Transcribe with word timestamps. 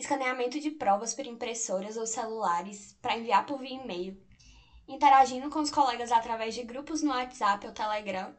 escaneamento 0.00 0.58
de 0.58 0.70
provas 0.70 1.14
por 1.14 1.26
impressoras 1.26 1.96
ou 1.96 2.06
celulares 2.06 2.96
para 3.00 3.16
enviar 3.16 3.46
por 3.46 3.58
via 3.60 3.74
e-mail, 3.74 4.20
interagindo 4.88 5.48
com 5.48 5.60
os 5.60 5.70
colegas 5.70 6.10
através 6.10 6.54
de 6.54 6.62
grupos 6.62 7.02
no 7.02 7.10
WhatsApp 7.10 7.66
ou 7.66 7.72
Telegram, 7.72 8.34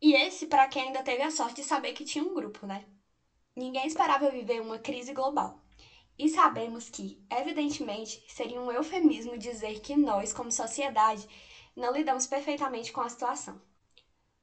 e 0.00 0.12
esse 0.14 0.46
para 0.46 0.66
quem 0.66 0.84
ainda 0.84 1.02
teve 1.02 1.22
a 1.22 1.30
sorte 1.30 1.62
de 1.62 1.66
saber 1.66 1.92
que 1.92 2.04
tinha 2.04 2.24
um 2.24 2.34
grupo, 2.34 2.66
né? 2.66 2.84
Ninguém 3.56 3.86
esperava 3.86 4.30
viver 4.30 4.60
uma 4.60 4.78
crise 4.78 5.12
global. 5.12 5.62
E 6.18 6.28
sabemos 6.28 6.88
que, 6.88 7.24
evidentemente, 7.30 8.22
seria 8.28 8.60
um 8.60 8.70
eufemismo 8.70 9.36
dizer 9.36 9.80
que 9.80 9.96
nós, 9.96 10.32
como 10.32 10.50
sociedade, 10.50 11.26
não 11.74 11.92
lidamos 11.92 12.26
perfeitamente 12.26 12.92
com 12.92 13.00
a 13.00 13.08
situação. 13.08 13.60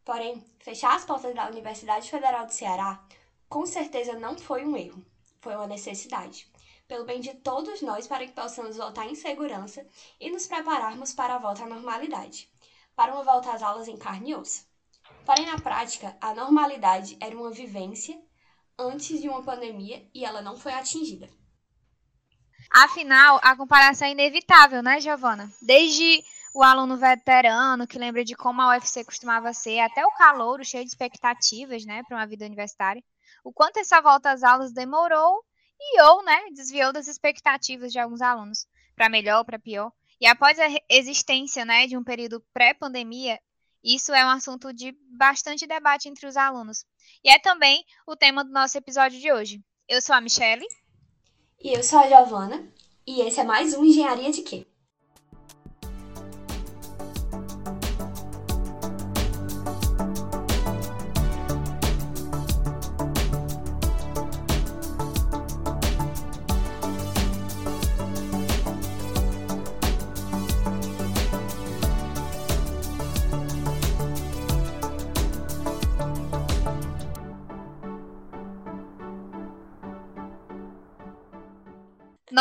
Porém, 0.04 0.44
fechar 0.60 0.96
as 0.96 1.06
portas 1.06 1.34
da 1.34 1.48
Universidade 1.48 2.10
Federal 2.10 2.46
do 2.46 2.54
Ceará 2.54 3.06
com 3.48 3.66
certeza 3.66 4.18
não 4.18 4.38
foi 4.38 4.66
um 4.66 4.76
erro, 4.76 5.06
foi 5.42 5.56
uma 5.56 5.68
necessidade, 5.68 6.51
pelo 6.92 7.06
bem 7.06 7.22
de 7.22 7.34
todos 7.36 7.82
nós 7.82 8.06
para 8.06 8.26
que 8.26 8.34
possamos 8.34 8.76
voltar 8.76 9.06
em 9.06 9.16
segurança 9.16 9.88
e 10.20 10.30
nos 10.30 10.46
prepararmos 10.46 11.14
para 11.14 11.36
a 11.36 11.38
volta 11.38 11.64
à 11.64 11.66
normalidade, 11.66 12.52
para 12.94 13.14
uma 13.14 13.24
volta 13.24 13.50
às 13.50 13.64
aulas 13.64 13.88
em 13.88 13.96
carne 13.96 14.32
e 14.32 14.36
osso. 14.36 14.68
Porém, 15.26 15.46
na 15.46 15.58
prática, 15.58 16.18
a 16.20 16.36
normalidade 16.36 17.16
era 17.22 17.34
uma 17.34 17.50
vivência 17.50 18.22
antes 18.78 19.22
de 19.22 19.30
uma 19.30 19.42
pandemia 19.42 20.06
e 20.14 20.26
ela 20.26 20.42
não 20.42 20.58
foi 20.58 20.74
atingida. 20.74 21.30
Afinal, 22.70 23.40
a 23.42 23.56
comparação 23.56 24.10
é 24.10 24.12
inevitável, 24.12 24.84
né, 24.84 25.00
Giovana? 25.00 25.50
Desde 25.62 26.22
o 26.54 26.62
aluno 26.62 26.98
veterano 26.98 27.88
que 27.88 27.98
lembra 27.98 28.26
de 28.26 28.36
como 28.36 28.62
a 28.62 28.72
UFC 28.72 29.06
costumava 29.06 29.54
ser, 29.54 29.80
até 29.80 30.06
o 30.06 30.12
calouro 30.12 30.66
cheio 30.66 30.84
de 30.84 30.90
expectativas, 30.90 31.86
né, 31.86 32.04
para 32.04 32.18
uma 32.18 32.28
vida 32.28 32.46
universitária. 32.46 33.02
O 33.46 33.54
quanto 33.54 33.78
essa 33.78 34.02
volta 34.02 34.30
às 34.30 34.44
aulas 34.44 34.74
demorou 34.74 35.42
e 35.82 36.02
ou, 36.04 36.24
né, 36.24 36.40
desviou 36.54 36.94
das 36.94 37.08
expectativas 37.08 37.92
de 37.92 38.00
alguns 38.00 38.22
alunos, 38.22 38.68
para 38.96 39.10
melhor 39.10 39.40
ou 39.40 39.46
para 39.46 39.58
pior. 39.58 39.92
E 40.20 40.28
após 40.28 40.60
a 40.60 40.68
existência, 40.88 41.66
né, 41.66 41.88
de 41.88 41.98
um 41.98 42.04
período 42.04 42.40
pré-pandemia, 42.54 43.40
isso 43.84 44.14
é 44.14 44.24
um 44.24 44.30
assunto 44.30 44.72
de 44.72 44.96
bastante 45.10 45.66
debate 45.66 46.08
entre 46.08 46.28
os 46.28 46.38
alunos. 46.38 46.86
E 47.24 47.30
é 47.30 47.40
também 47.40 47.84
o 48.06 48.16
tema 48.16 48.44
do 48.44 48.52
nosso 48.52 48.78
episódio 48.78 49.20
de 49.20 49.32
hoje. 49.32 49.64
Eu 49.88 50.02
sou 50.02 50.16
a 50.16 50.22
Michele. 50.22 50.66
E 51.60 51.74
eu 51.76 51.84
sou 51.84 51.98
a 51.98 52.08
Giovana. 52.08 52.72
E 53.06 53.22
esse 53.22 53.40
é 53.40 53.44
mais 53.44 53.74
um 53.74 53.84
Engenharia 53.84 54.32
de 54.32 54.44
Quê? 54.44 54.68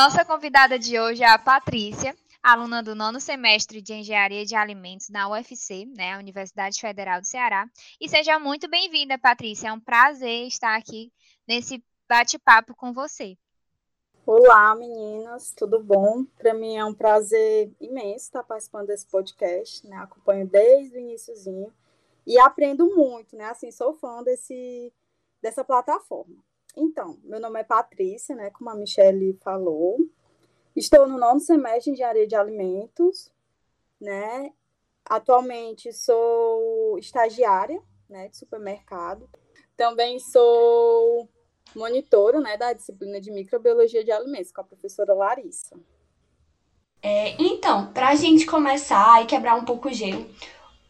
Nossa 0.02 0.24
convidada 0.24 0.78
de 0.78 0.98
hoje 0.98 1.22
é 1.22 1.28
a 1.28 1.38
Patrícia, 1.38 2.16
aluna 2.42 2.82
do 2.82 2.94
nono 2.94 3.20
semestre 3.20 3.82
de 3.82 3.92
Engenharia 3.92 4.46
de 4.46 4.54
Alimentos 4.56 5.10
na 5.10 5.28
UFC, 5.28 5.84
né, 5.94 6.16
Universidade 6.16 6.80
Federal 6.80 7.20
do 7.20 7.26
Ceará. 7.26 7.68
E 8.00 8.08
seja 8.08 8.38
muito 8.38 8.66
bem-vinda, 8.66 9.18
Patrícia. 9.18 9.68
É 9.68 9.72
um 9.74 9.78
prazer 9.78 10.46
estar 10.46 10.74
aqui 10.74 11.12
nesse 11.46 11.84
bate-papo 12.08 12.74
com 12.74 12.94
você. 12.94 13.36
Olá, 14.24 14.74
meninas, 14.74 15.52
tudo 15.52 15.78
bom? 15.78 16.24
Para 16.38 16.54
mim 16.54 16.78
é 16.78 16.84
um 16.86 16.94
prazer 16.94 17.70
imenso 17.78 18.24
estar 18.24 18.42
participando 18.42 18.86
desse 18.86 19.04
podcast, 19.04 19.86
né? 19.86 19.98
Acompanho 19.98 20.48
desde 20.48 20.96
o 20.96 20.98
iníciozinho 20.98 21.70
e 22.26 22.38
aprendo 22.38 22.86
muito, 22.96 23.36
né? 23.36 23.50
Assim, 23.50 23.70
sou 23.70 23.92
fã 23.92 24.22
desse, 24.22 24.90
dessa 25.42 25.62
plataforma. 25.62 26.42
Então, 26.76 27.18
meu 27.24 27.40
nome 27.40 27.60
é 27.60 27.64
Patrícia, 27.64 28.34
né, 28.34 28.50
como 28.50 28.70
a 28.70 28.74
Michelle 28.74 29.38
falou. 29.42 29.98
Estou 30.74 31.06
no 31.06 31.18
nono 31.18 31.40
semestre 31.40 31.84
de 31.84 31.90
Engenharia 31.90 32.26
de 32.26 32.36
Alimentos, 32.36 33.32
né? 34.00 34.52
Atualmente 35.04 35.92
sou 35.92 36.96
estagiária, 36.98 37.82
né, 38.08 38.28
de 38.28 38.36
supermercado. 38.36 39.28
Também 39.76 40.18
sou 40.20 41.28
monitora, 41.74 42.40
né, 42.40 42.56
da 42.56 42.72
disciplina 42.72 43.20
de 43.20 43.30
microbiologia 43.30 44.04
de 44.04 44.12
alimentos 44.12 44.52
com 44.52 44.60
a 44.60 44.64
professora 44.64 45.14
Larissa. 45.14 45.76
É, 47.02 47.30
então, 47.42 47.92
para 47.92 48.08
a 48.10 48.14
gente 48.14 48.44
começar 48.46 49.22
e 49.22 49.26
quebrar 49.26 49.54
um 49.54 49.64
pouco 49.64 49.88
o 49.88 49.92
gelo, 49.92 50.26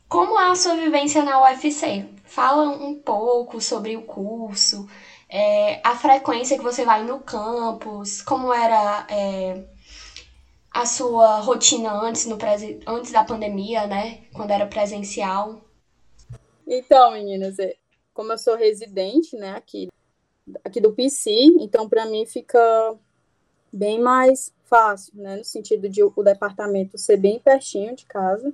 como 0.08 0.38
é 0.38 0.50
a 0.50 0.56
sua 0.56 0.74
vivência 0.74 1.22
na 1.22 1.40
UFC? 1.42 2.04
Fala 2.24 2.68
um 2.68 3.00
pouco 3.00 3.60
sobre 3.60 3.96
o 3.96 4.02
curso, 4.02 4.88
é, 5.30 5.80
a 5.86 5.94
frequência 5.94 6.58
que 6.58 6.64
você 6.64 6.84
vai 6.84 7.04
no 7.04 7.20
campus, 7.20 8.20
como 8.20 8.52
era 8.52 9.06
é, 9.08 9.64
a 10.72 10.84
sua 10.84 11.38
rotina 11.40 11.92
antes, 11.92 12.26
no 12.26 12.36
antes 12.86 13.12
da 13.12 13.22
pandemia, 13.22 13.86
né? 13.86 14.24
Quando 14.34 14.50
era 14.50 14.66
presencial. 14.66 15.60
Então, 16.66 17.12
meninas, 17.12 17.58
é, 17.60 17.76
como 18.12 18.32
eu 18.32 18.38
sou 18.38 18.56
residente, 18.56 19.36
né, 19.36 19.52
aqui, 19.56 19.88
aqui 20.64 20.80
do 20.80 20.92
PC, 20.92 21.30
então 21.60 21.88
para 21.88 22.06
mim 22.06 22.26
fica 22.26 22.94
bem 23.72 24.00
mais 24.00 24.52
fácil, 24.64 25.12
né, 25.16 25.36
no 25.36 25.44
sentido 25.44 25.88
de 25.88 26.02
o 26.02 26.22
departamento 26.22 26.98
ser 26.98 27.16
bem 27.16 27.38
pertinho 27.38 27.94
de 27.94 28.04
casa. 28.04 28.52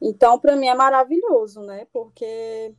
Então, 0.00 0.38
para 0.38 0.56
mim 0.56 0.66
é 0.66 0.74
maravilhoso, 0.74 1.60
né, 1.62 1.86
porque 1.92 2.74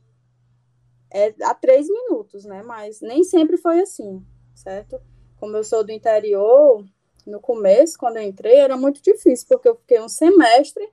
é 1.14 1.32
a 1.42 1.54
três 1.54 1.88
minutos, 1.88 2.44
né? 2.44 2.62
Mas 2.64 3.00
nem 3.00 3.22
sempre 3.22 3.56
foi 3.56 3.80
assim, 3.80 4.20
certo? 4.52 5.00
Como 5.38 5.56
eu 5.56 5.62
sou 5.62 5.84
do 5.84 5.92
interior, 5.92 6.84
no 7.24 7.40
começo, 7.40 7.96
quando 7.96 8.16
eu 8.16 8.22
entrei, 8.24 8.56
era 8.56 8.76
muito 8.76 9.00
difícil, 9.00 9.46
porque 9.48 9.68
eu 9.68 9.76
fiquei 9.76 10.00
um 10.00 10.08
semestre 10.08 10.90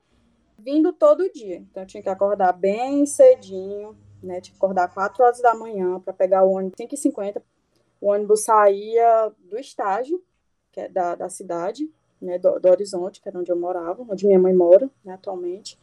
vindo 0.60 0.94
todo 0.94 1.32
dia. 1.32 1.58
Então, 1.58 1.82
eu 1.82 1.88
tinha 1.88 2.04
que 2.04 2.10
acordar 2.10 2.54
bem 2.54 3.04
cedinho, 3.08 3.98
né? 4.22 4.40
Tinha 4.40 4.54
que 4.54 4.64
acordar 4.64 4.94
4 4.94 5.24
horas 5.24 5.42
da 5.42 5.56
manhã 5.56 6.00
para 6.00 6.14
pegar 6.14 6.44
o 6.44 6.52
ônibus 6.52 6.78
5h50. 6.80 7.42
O 8.00 8.12
ônibus 8.12 8.44
saía 8.44 9.32
do 9.40 9.58
estágio, 9.58 10.24
que 10.72 10.82
é 10.82 10.88
da, 10.88 11.16
da 11.16 11.30
cidade, 11.30 11.90
né? 12.22 12.38
Do, 12.38 12.60
do 12.60 12.70
Horizonte, 12.70 13.20
que 13.20 13.28
era 13.28 13.40
onde 13.40 13.52
eu 13.52 13.60
morava, 13.60 14.06
onde 14.08 14.28
minha 14.28 14.40
mãe 14.40 14.54
mora, 14.54 14.88
né, 15.04 15.14
atualmente. 15.14 15.80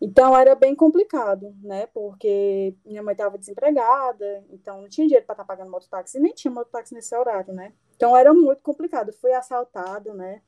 Então 0.00 0.36
era 0.36 0.54
bem 0.54 0.74
complicado, 0.74 1.54
né? 1.62 1.86
Porque 1.88 2.74
minha 2.86 3.02
mãe 3.02 3.12
estava 3.12 3.36
desempregada, 3.36 4.44
então 4.50 4.80
não 4.80 4.88
tinha 4.88 5.06
dinheiro 5.06 5.26
para 5.26 5.34
estar 5.34 5.44
tá 5.44 5.48
pagando 5.48 5.70
mototáxi, 5.70 6.16
e 6.16 6.20
nem 6.20 6.32
tinha 6.32 6.50
mototáxi 6.50 6.94
nesse 6.94 7.14
horário, 7.14 7.52
né? 7.52 7.74
Então 7.96 8.16
era 8.16 8.32
muito 8.32 8.62
complicado. 8.62 9.12
Fui 9.12 9.32
assaltado, 9.32 10.14
né? 10.14 10.40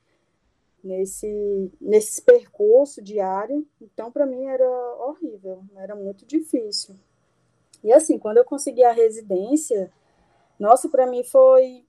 Nesse, 0.83 1.71
nesse 1.81 2.23
percurso 2.23 3.03
diário. 3.03 3.67
Então, 3.81 4.11
para 4.11 4.27
mim 4.27 4.47
era 4.47 4.67
horrível, 5.07 5.63
era 5.77 5.95
muito 5.95 6.25
difícil. 6.25 6.97
E 7.85 7.93
assim, 7.93 8.19
quando 8.19 8.39
eu 8.39 8.45
consegui 8.45 8.83
a 8.83 8.93
residência, 8.93 9.93
nossa, 10.59 10.89
para 10.89 11.07
mim 11.07 11.23
foi 11.23 11.85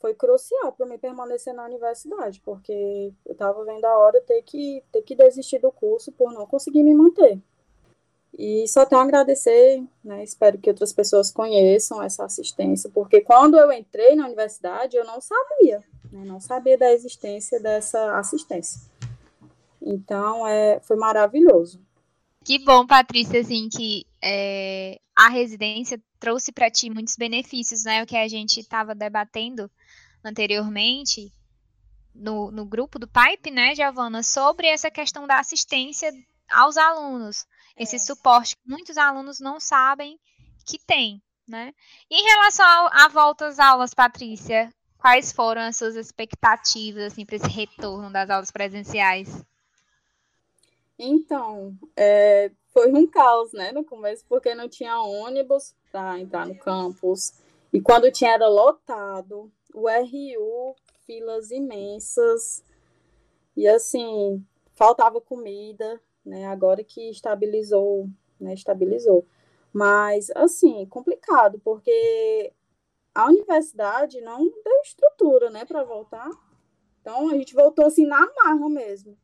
foi 0.00 0.14
crucial 0.14 0.72
para 0.72 0.86
mim 0.86 0.98
permanecer 0.98 1.54
na 1.54 1.64
universidade, 1.64 2.40
porque 2.44 3.12
eu 3.26 3.32
estava 3.32 3.64
vendo 3.64 3.84
a 3.84 3.98
hora 3.98 4.20
ter 4.22 4.42
que 4.42 4.82
ter 4.90 5.02
que 5.02 5.14
desistir 5.14 5.58
do 5.58 5.70
curso 5.70 6.10
por 6.12 6.32
não 6.32 6.46
conseguir 6.46 6.82
me 6.82 6.94
manter. 6.94 7.40
E 8.36 8.66
só 8.68 8.86
tenho 8.86 9.00
a 9.00 9.04
agradecer, 9.04 9.82
né? 10.02 10.24
Espero 10.24 10.56
que 10.56 10.70
outras 10.70 10.92
pessoas 10.92 11.30
conheçam 11.30 12.02
essa 12.02 12.24
assistência, 12.24 12.88
porque 12.88 13.20
quando 13.20 13.58
eu 13.58 13.70
entrei 13.70 14.16
na 14.16 14.26
universidade 14.26 14.96
eu 14.96 15.04
não 15.04 15.20
sabia, 15.20 15.84
né? 16.10 16.24
não 16.24 16.40
sabia 16.40 16.78
da 16.78 16.90
existência 16.92 17.60
dessa 17.60 18.18
assistência. 18.18 18.80
Então, 19.82 20.46
é, 20.46 20.80
foi 20.80 20.96
maravilhoso. 20.96 21.80
Que 22.44 22.58
bom, 22.58 22.86
Patrícia, 22.86 23.40
assim, 23.40 23.68
que 23.68 24.06
é, 24.22 24.98
a 25.14 25.28
residência 25.28 26.00
trouxe 26.18 26.52
para 26.52 26.70
ti 26.70 26.88
muitos 26.88 27.16
benefícios, 27.16 27.84
né? 27.84 28.02
O 28.02 28.06
que 28.06 28.16
a 28.16 28.28
gente 28.28 28.60
estava 28.60 28.94
debatendo 28.94 29.70
anteriormente 30.24 31.32
no, 32.14 32.50
no 32.50 32.64
grupo 32.64 32.98
do 32.98 33.08
Pipe, 33.08 33.50
né, 33.50 33.74
Giovana, 33.74 34.22
sobre 34.22 34.66
essa 34.66 34.90
questão 34.90 35.26
da 35.26 35.38
assistência 35.38 36.12
aos 36.50 36.76
alunos, 36.76 37.46
esse 37.76 37.96
é. 37.96 37.98
suporte 37.98 38.56
que 38.56 38.68
muitos 38.68 38.96
alunos 38.96 39.40
não 39.40 39.60
sabem 39.60 40.18
que 40.66 40.78
tem, 40.78 41.22
né? 41.46 41.72
Em 42.10 42.22
relação 42.22 42.66
à 42.92 43.08
volta 43.08 43.46
às 43.46 43.58
aulas, 43.58 43.94
Patrícia, 43.94 44.72
quais 44.98 45.32
foram 45.32 45.62
as 45.62 45.76
suas 45.76 45.96
expectativas 45.96 47.04
assim 47.04 47.24
para 47.24 47.36
esse 47.36 47.48
retorno 47.48 48.12
das 48.12 48.28
aulas 48.28 48.50
presenciais? 48.50 49.44
Então, 50.98 51.74
é, 51.96 52.50
foi 52.74 52.92
um 52.92 53.06
caos, 53.06 53.52
né, 53.52 53.72
no 53.72 53.82
começo, 53.82 54.24
porque 54.28 54.54
não 54.54 54.68
tinha 54.68 55.00
ônibus 55.00 55.74
para 55.90 56.20
entrar 56.20 56.46
no 56.46 56.54
campus. 56.58 57.32
E 57.72 57.80
quando 57.80 58.12
tinha 58.12 58.34
era 58.34 58.46
lotado, 58.46 59.50
o 59.74 59.88
RU, 59.88 60.76
filas 61.06 61.50
imensas, 61.50 62.64
e 63.56 63.66
assim, 63.66 64.44
faltava 64.74 65.20
comida, 65.20 66.00
né? 66.24 66.46
Agora 66.46 66.82
que 66.84 67.10
estabilizou, 67.10 68.08
né? 68.40 68.54
Estabilizou. 68.54 69.26
Mas, 69.72 70.30
assim, 70.34 70.86
complicado, 70.86 71.60
porque 71.60 72.52
a 73.14 73.28
universidade 73.28 74.20
não 74.20 74.44
deu 74.44 74.80
estrutura, 74.82 75.50
né, 75.50 75.64
para 75.64 75.84
voltar. 75.84 76.30
Então, 77.00 77.30
a 77.30 77.34
gente 77.34 77.54
voltou, 77.54 77.86
assim, 77.86 78.06
na 78.06 78.28
marra 78.44 78.68
mesmo. 78.68 79.16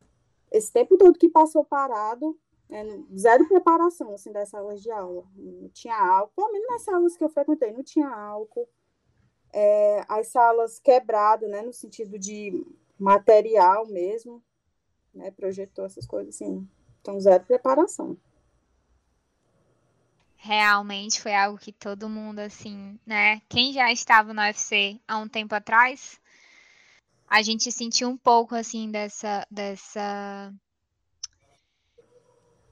Esse 0.51 0.71
tempo 0.71 0.97
todo 0.97 1.19
que 1.19 1.29
passou 1.29 1.65
parado, 1.65 2.37
é, 2.69 2.83
zero 3.17 3.47
preparação, 3.47 4.13
assim, 4.13 4.31
das 4.31 4.49
salas 4.49 4.81
de 4.81 4.91
aula. 4.91 5.25
Não 5.35 5.69
tinha 5.69 5.95
álcool, 5.95 6.33
pelo 6.35 6.51
menos 6.51 6.67
nas 6.69 6.81
salas 6.83 7.17
que 7.17 7.23
eu 7.23 7.29
frequentei, 7.29 7.71
não 7.71 7.83
tinha 7.83 8.09
álcool. 8.09 8.67
É, 9.53 10.05
as 10.07 10.27
salas 10.27 10.79
quebradas, 10.79 11.49
né, 11.49 11.61
no 11.61 11.73
sentido 11.73 12.17
de 12.19 12.65
material 12.99 13.87
mesmo, 13.87 14.43
né, 15.13 15.31
projetou 15.31 15.85
essas 15.85 16.05
coisas, 16.05 16.35
assim. 16.35 16.67
Então, 17.01 17.19
zero 17.19 17.43
preparação 17.45 18.17
realmente 20.47 21.21
foi 21.21 21.35
algo 21.35 21.57
que 21.57 21.73
todo 21.73 22.07
mundo, 22.07 22.39
assim, 22.39 22.97
né? 23.05 23.41
Quem 23.49 23.73
já 23.73 23.91
estava 23.91 24.33
no 24.33 24.41
UFC 24.41 24.99
há 25.05 25.17
um 25.17 25.27
tempo 25.27 25.53
atrás, 25.53 26.21
a 27.27 27.41
gente 27.41 27.69
sentiu 27.71 28.07
um 28.07 28.17
pouco, 28.17 28.55
assim, 28.55 28.89
dessa. 28.89 29.45
dessa 29.51 30.53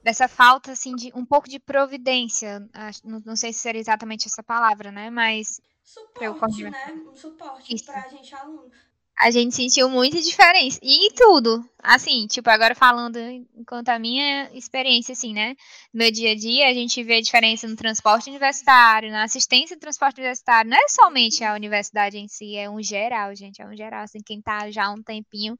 dessa 0.06 0.28
falta 0.28 0.70
assim 0.70 0.94
de 0.94 1.10
um 1.16 1.24
pouco 1.24 1.48
de 1.48 1.58
providência. 1.58 2.64
Não, 3.02 3.20
não 3.26 3.34
sei 3.34 3.52
se 3.52 3.58
seria 3.58 3.80
exatamente 3.80 4.28
essa 4.28 4.40
palavra 4.40 4.92
né 4.92 5.10
mas 5.10 5.60
suporte 5.82 6.62
né? 6.62 6.92
Um 7.10 7.16
suporte 7.16 7.84
para 7.84 8.04
a 8.04 8.08
gente 8.08 8.32
aluno 8.32 8.70
a 9.18 9.30
gente 9.30 9.54
sentiu 9.54 9.88
muita 9.88 10.20
diferença. 10.20 10.78
E 10.82 11.10
tudo. 11.14 11.64
Assim, 11.82 12.26
tipo, 12.26 12.50
agora 12.50 12.74
falando 12.74 13.18
enquanto 13.54 13.88
a 13.88 13.98
minha 13.98 14.50
experiência, 14.52 15.12
assim, 15.12 15.32
né? 15.32 15.56
No 15.92 16.00
meu 16.00 16.10
dia 16.10 16.32
a 16.32 16.34
dia, 16.34 16.68
a 16.68 16.74
gente 16.74 17.02
vê 17.02 17.16
a 17.16 17.20
diferença 17.20 17.66
no 17.66 17.76
transporte 17.76 18.28
universitário, 18.28 19.10
na 19.10 19.22
assistência 19.22 19.76
do 19.76 19.80
transporte 19.80 20.18
universitário. 20.18 20.70
Não 20.70 20.76
é 20.76 20.88
somente 20.88 21.42
a 21.44 21.54
universidade 21.54 22.18
em 22.18 22.28
si, 22.28 22.56
é 22.56 22.68
um 22.68 22.82
geral, 22.82 23.34
gente. 23.34 23.62
É 23.62 23.66
um 23.66 23.74
geral. 23.74 24.02
Assim, 24.02 24.18
quem 24.24 24.42
tá 24.42 24.70
já 24.70 24.86
há 24.86 24.90
um 24.90 25.02
tempinho 25.02 25.56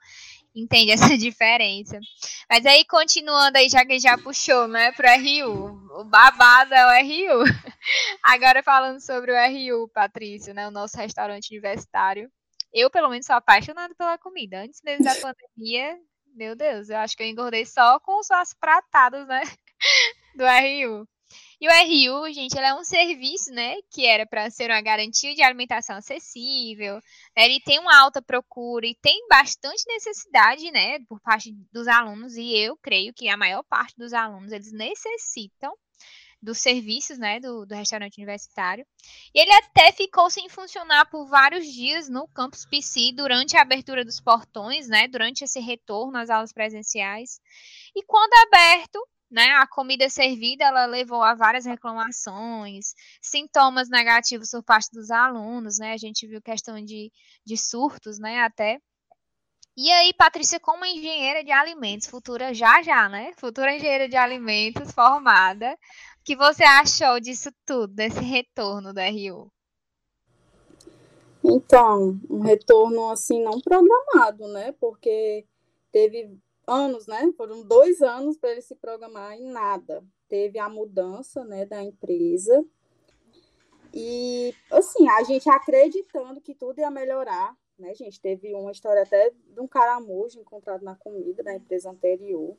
entende 0.54 0.90
essa 0.92 1.16
diferença. 1.16 1.98
Mas 2.50 2.66
aí, 2.66 2.84
continuando 2.84 3.56
aí, 3.56 3.68
já 3.68 3.86
que 3.86 3.98
já 3.98 4.18
puxou, 4.18 4.68
né, 4.68 4.92
pro 4.92 5.08
RU. 5.08 6.00
O 6.00 6.04
babado 6.04 6.74
é 6.74 6.84
o 6.86 7.04
RU. 7.06 7.44
Agora 8.22 8.62
falando 8.62 9.00
sobre 9.00 9.32
o 9.32 9.34
RU, 9.34 9.88
Patrícia, 9.88 10.52
né? 10.52 10.68
O 10.68 10.72
nosso 10.72 10.96
restaurante 10.98 11.50
universitário. 11.52 12.30
Eu, 12.78 12.90
pelo 12.90 13.08
menos, 13.08 13.24
sou 13.24 13.34
apaixonada 13.34 13.94
pela 13.94 14.18
comida. 14.18 14.60
Antes 14.60 14.82
mesmo 14.84 15.02
da 15.02 15.14
pandemia, 15.34 15.98
meu 16.34 16.54
Deus, 16.54 16.90
eu 16.90 16.98
acho 16.98 17.16
que 17.16 17.22
eu 17.22 17.26
engordei 17.26 17.64
só 17.64 17.98
com 18.00 18.20
os 18.20 18.30
as 18.30 18.52
pratadas, 18.52 19.26
né? 19.26 19.40
Do 20.36 20.44
RU. 20.44 21.08
E 21.58 21.66
o 21.66 21.70
RU, 21.72 22.32
gente, 22.34 22.54
ele 22.54 22.66
é 22.66 22.74
um 22.74 22.84
serviço, 22.84 23.50
né, 23.50 23.76
que 23.90 24.04
era 24.04 24.26
para 24.26 24.50
ser 24.50 24.70
uma 24.70 24.82
garantia 24.82 25.34
de 25.34 25.42
alimentação 25.42 25.96
acessível. 25.96 26.96
Né, 27.34 27.46
ele 27.46 27.60
tem 27.60 27.78
uma 27.78 27.98
alta 27.98 28.20
procura 28.20 28.86
e 28.86 28.94
tem 28.94 29.26
bastante 29.26 29.82
necessidade, 29.86 30.70
né, 30.70 30.98
por 31.08 31.18
parte 31.22 31.52
dos 31.72 31.88
alunos. 31.88 32.36
E 32.36 32.54
eu 32.58 32.76
creio 32.76 33.14
que 33.14 33.26
a 33.26 33.38
maior 33.38 33.64
parte 33.64 33.94
dos 33.96 34.12
alunos 34.12 34.52
eles 34.52 34.70
necessitam 34.70 35.74
dos 36.46 36.58
serviços, 36.58 37.18
né, 37.18 37.40
do, 37.40 37.66
do 37.66 37.74
restaurante 37.74 38.18
universitário. 38.18 38.86
E 39.34 39.40
ele 39.40 39.52
até 39.52 39.90
ficou 39.90 40.30
sem 40.30 40.48
funcionar 40.48 41.10
por 41.10 41.26
vários 41.26 41.66
dias 41.66 42.08
no 42.08 42.28
campus 42.28 42.64
PC 42.64 43.10
durante 43.12 43.56
a 43.56 43.62
abertura 43.62 44.04
dos 44.04 44.20
portões, 44.20 44.86
né, 44.86 45.08
durante 45.08 45.42
esse 45.42 45.58
retorno 45.58 46.16
às 46.16 46.30
aulas 46.30 46.52
presenciais. 46.52 47.40
E 47.96 48.02
quando 48.04 48.32
aberto, 48.46 49.04
né, 49.28 49.54
a 49.56 49.66
comida 49.66 50.08
servida 50.08 50.64
ela 50.64 50.86
levou 50.86 51.20
a 51.20 51.34
várias 51.34 51.66
reclamações, 51.66 52.94
sintomas 53.20 53.88
negativos 53.90 54.50
por 54.52 54.62
parte 54.62 54.88
dos 54.92 55.10
alunos, 55.10 55.78
né? 55.80 55.94
A 55.94 55.96
gente 55.96 56.28
viu 56.28 56.40
questão 56.40 56.80
de, 56.80 57.10
de 57.44 57.56
surtos, 57.56 58.20
né, 58.20 58.44
até. 58.44 58.78
E 59.76 59.90
aí, 59.90 60.14
Patrícia, 60.14 60.60
como 60.60 60.86
engenheira 60.86 61.44
de 61.44 61.50
alimentos, 61.52 62.06
futura 62.06 62.54
já 62.54 62.80
já, 62.82 63.08
né? 63.08 63.32
Futura 63.36 63.74
engenheira 63.74 64.08
de 64.08 64.16
alimentos 64.16 64.92
formada, 64.92 65.76
que 66.26 66.34
você 66.34 66.64
achou 66.64 67.20
disso 67.20 67.50
tudo, 67.64 67.94
desse 67.94 68.18
retorno 68.18 68.92
da 68.92 69.08
RU? 69.08 69.48
Então, 71.44 72.20
um 72.28 72.40
retorno 72.40 73.08
assim 73.10 73.40
não 73.44 73.60
programado, 73.60 74.48
né? 74.48 74.72
Porque 74.72 75.46
teve 75.92 76.36
anos, 76.66 77.06
né? 77.06 77.32
Foram 77.36 77.62
dois 77.62 78.02
anos 78.02 78.36
para 78.36 78.50
ele 78.50 78.60
se 78.60 78.74
programar 78.74 79.38
e 79.38 79.44
nada. 79.44 80.04
Teve 80.28 80.58
a 80.58 80.68
mudança, 80.68 81.44
né, 81.44 81.64
da 81.64 81.80
empresa. 81.80 82.64
E 83.94 84.52
assim, 84.72 85.08
a 85.08 85.22
gente 85.22 85.48
acreditando 85.48 86.40
que 86.40 86.56
tudo 86.56 86.80
ia 86.80 86.90
melhorar, 86.90 87.56
né, 87.78 87.94
gente? 87.94 88.20
Teve 88.20 88.52
uma 88.52 88.72
história 88.72 89.02
até 89.02 89.30
de 89.30 89.60
um 89.60 89.68
caramujo 89.68 90.40
encontrado 90.40 90.82
na 90.82 90.96
comida 90.96 91.44
da 91.44 91.54
empresa 91.54 91.88
anterior. 91.88 92.56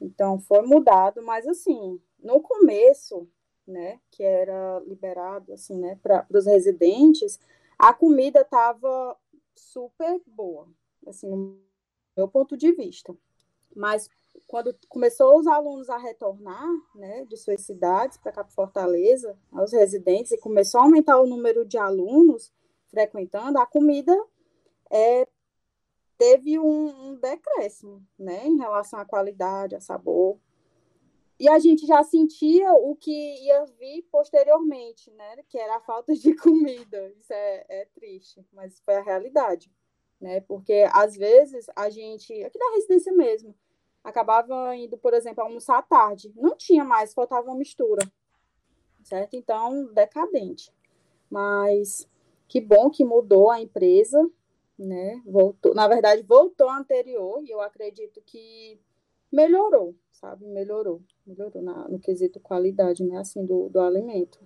Então 0.00 0.40
foi 0.40 0.62
mudado, 0.62 1.22
mas 1.22 1.46
assim, 1.46 2.00
no 2.22 2.40
começo, 2.40 3.28
né, 3.66 4.00
que 4.10 4.22
era 4.22 4.80
liberado 4.86 5.52
assim, 5.52 5.78
né, 5.78 5.98
para 6.02 6.26
os 6.30 6.46
residentes, 6.46 7.38
a 7.78 7.92
comida 7.92 8.40
estava 8.40 9.16
super 9.54 10.20
boa, 10.26 10.68
assim, 11.06 11.28
no 11.28 11.60
meu 12.16 12.28
ponto 12.28 12.56
de 12.56 12.72
vista. 12.72 13.14
Mas 13.74 14.08
quando 14.46 14.74
começou 14.88 15.38
os 15.38 15.46
alunos 15.46 15.90
a 15.90 15.98
retornar, 15.98 16.66
né, 16.94 17.24
de 17.26 17.36
suas 17.36 17.60
cidades 17.60 18.16
para 18.16 18.32
cá 18.32 18.42
para 18.42 18.52
Fortaleza, 18.52 19.38
aos 19.52 19.72
residentes, 19.72 20.32
e 20.32 20.38
começou 20.38 20.80
a 20.80 20.84
aumentar 20.84 21.20
o 21.20 21.26
número 21.26 21.64
de 21.64 21.76
alunos 21.76 22.52
frequentando, 22.88 23.58
a 23.58 23.66
comida 23.66 24.16
é, 24.90 25.28
teve 26.16 26.58
um, 26.58 27.10
um 27.10 27.14
decréscimo, 27.16 28.02
né, 28.18 28.46
em 28.46 28.56
relação 28.56 28.98
à 28.98 29.04
qualidade, 29.04 29.76
a 29.76 29.80
sabor. 29.80 30.38
E 31.38 31.48
a 31.48 31.58
gente 31.58 31.86
já 31.86 32.02
sentia 32.02 32.72
o 32.72 32.96
que 32.96 33.44
ia 33.44 33.64
vir 33.78 34.02
posteriormente, 34.10 35.10
né? 35.12 35.36
Que 35.48 35.56
era 35.58 35.76
a 35.76 35.80
falta 35.80 36.12
de 36.14 36.34
comida. 36.36 37.12
Isso 37.16 37.32
é, 37.32 37.64
é 37.68 37.84
triste, 37.94 38.44
mas 38.52 38.80
foi 38.80 38.96
a 38.96 39.02
realidade, 39.02 39.70
né? 40.20 40.40
Porque 40.40 40.86
às 40.92 41.16
vezes 41.16 41.66
a 41.76 41.88
gente, 41.88 42.32
aqui 42.42 42.58
da 42.58 42.70
residência 42.74 43.12
mesmo, 43.12 43.54
acabava 44.02 44.74
indo, 44.74 44.98
por 44.98 45.14
exemplo, 45.14 45.44
almoçar 45.44 45.78
à 45.78 45.82
tarde. 45.82 46.32
Não 46.34 46.56
tinha 46.56 46.84
mais, 46.84 47.14
faltava 47.14 47.46
uma 47.46 47.56
mistura, 47.56 48.04
certo? 49.04 49.34
Então, 49.34 49.86
decadente. 49.92 50.72
Mas 51.30 52.08
que 52.48 52.60
bom 52.60 52.90
que 52.90 53.04
mudou 53.04 53.50
a 53.50 53.60
empresa, 53.60 54.18
né? 54.78 55.22
Voltou, 55.24 55.74
na 55.74 55.86
verdade, 55.86 56.22
voltou 56.22 56.68
anterior 56.68 57.42
e 57.44 57.50
eu 57.50 57.60
acredito 57.60 58.20
que 58.22 58.80
melhorou, 59.30 59.94
sabe? 60.18 60.44
Melhorou, 60.46 61.00
melhorou 61.26 61.62
na, 61.62 61.88
no 61.88 61.98
quesito 61.98 62.40
qualidade, 62.40 63.04
né? 63.04 63.18
Assim, 63.18 63.44
do, 63.44 63.68
do 63.68 63.80
alimento. 63.80 64.38